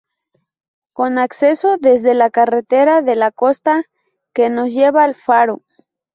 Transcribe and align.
Con 0.93 1.19
acceso 1.19 1.77
desde 1.77 2.15
la 2.15 2.31
carretera 2.31 3.03
de 3.03 3.15
la 3.15 3.31
Costa 3.31 3.83
que 4.33 4.49
nos 4.49 4.71
lleva 4.73 5.03
al 5.03 5.13
faro. 5.13 5.61